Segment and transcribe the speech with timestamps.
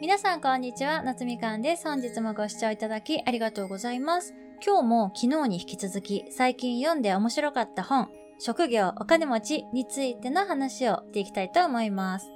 [0.00, 1.84] 皆さんこんにちは、夏みかんです。
[1.86, 4.34] 本日もご視聴いただきありがとうございます。
[4.64, 8.08] 今日も昨日に引き続き最近読んで面白かった本、
[8.38, 12.26] 職業お金持ちについての話をしていきたいと思います。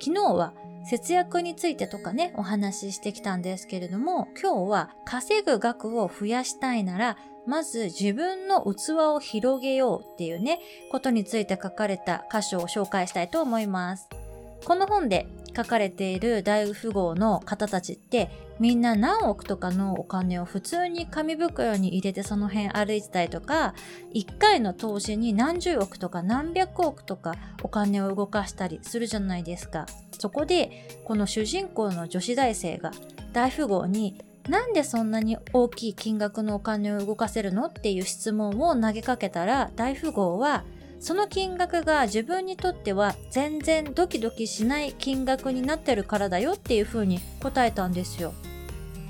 [0.00, 0.54] 昨日は
[0.86, 10.58] 節約についてとかね、お話ししてきたんですけれども、今日は稼ぐ額を増やしたいなら、まず自分の器を広げようっていうね、
[10.90, 14.08] ことについて書かれた箇所を紹介したいと思います。
[14.64, 23.74] この本で書かれている大富豪の方たちってみんな何億とかのお金を普通に紙袋に入れてその辺歩いてたりとか
[24.14, 29.86] 1回の投資に何十億とか何百億とかお金を動かしたりするじゃないですか。
[30.18, 32.92] そこでこの主人公の女子大生が
[33.32, 40.64] 大富豪になんでそんなに大きい金額のお金を動かせるのっていう質問を投げかけたら大富豪は
[41.04, 48.32] その金額が自分にとっては全然ドキドキしない金額になってるからだよっていうふうに答えたんですよ。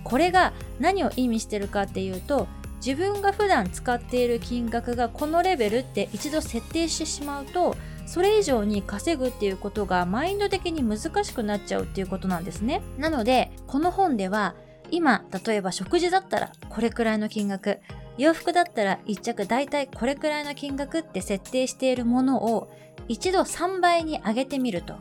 [0.03, 2.49] これが何を意味してるかっていうと
[2.85, 12.83] 自分が普段使っている金額がこのレベルって一度設定してしまうとそれ以上に稼ぐっていうことがマインド的に難しくなっちゃうっていうことなんですね。
[12.99, 14.57] なのでこの本では
[14.91, 17.79] 今例えば食事だったらこれくらいの金額
[18.19, 22.71] 洋服だったら1着だいたいこれくらいの金額って設定しているものを
[23.09, 24.95] 一度3倍に上げてみると。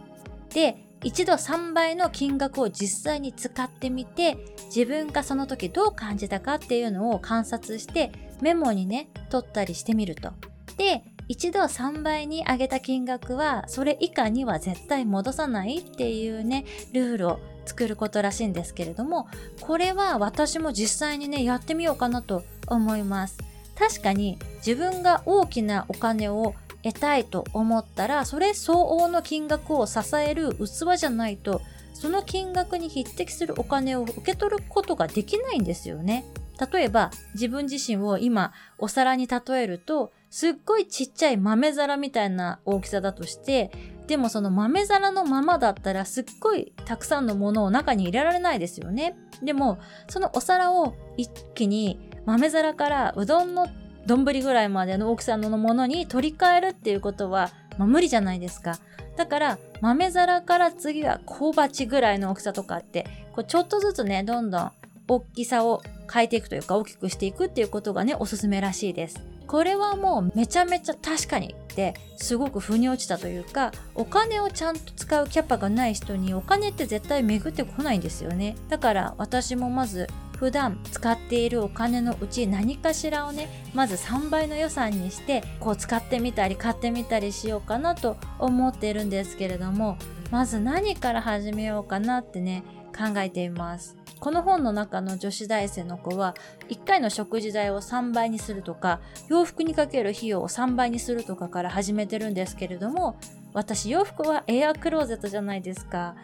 [0.54, 4.38] で、一度3倍の金額を実際に使ってみて
[4.74, 10.32] 自分がその時どう感じたかっていうのを観察してメモにね取ったりしてみると。
[10.78, 19.28] で一度3倍に上げた金額はそれ以下には絶対戻さないっていうねルールを作ることらしいんですけれども
[19.62, 23.38] これは私も実際にねやってみようかなと思います
[23.78, 31.62] 確かに自分が大きなお金を得たいと思ったらそれ相応の金額を支える器じゃないと
[31.94, 36.26] その金額に匹敵するお金を受け取ることができないんですよね
[36.72, 43.72] 例えば自分自身を今お皿に例えるとすっごいちっちゃい豆皿みたいな大きさだとして
[44.08, 49.16] でもその豆皿のままだったらすっごいたくさんのものを中に入れられないですよね。
[49.42, 49.80] でも
[50.10, 53.68] そのお皿を一気に豆皿からうどんの
[54.06, 58.80] 丼ぐらいまでの大きさのものに取り替えるっていうことは、まあ、無理じゃないですか。
[59.16, 64.72] だから豆皿から次は小鉢ぐらいの大きさとかってこうちょっとずつねどんどん
[65.08, 69.22] 大きさを変えていくというか大きくしていくっていうことがねおすすめらしいです。
[69.46, 80.08] これはもうめちゃめちゃ確かにってすごく腑に落ちたというかお金をちゃんと使うキャパがない人にお金って絶対巡ってこないんですよねだから私もまず
[80.38, 89.98] 普段使っているお金のうち何かしらをねまず3倍の予算にしてこう使ってみたり買ってみたりしようかなと思っているんですけれども
[90.32, 92.64] まず何から始めようかなってね
[92.96, 93.98] 考えています。
[94.20, 96.34] この本の中の女子大生の子は
[96.70, 103.18] 1回の食事代を3倍にするとか洋服にかける費用を3倍にするとかから始めてるんですけれども
[103.52, 106.16] 私洋服はエアクローゼットじゃないですか。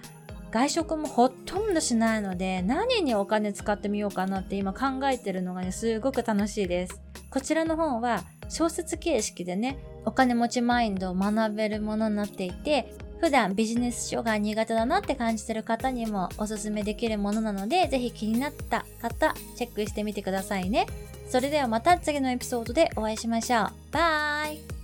[0.52, 20.88] 外食もほとんどしないので何にお金使ってみようかなって今考えてるのがねすごく楽しいですこちらの本は小説形式でねお金持ちマインドを学べるものになっていて普段ビジネス書が苦手だなって感じてる方にもおすすめできるものなので、ぜひ気になった方、チェックしてみてくださいね。
[21.28, 23.70] それではまた次のエピソードでお会いしましょう。
[23.92, 24.79] バイ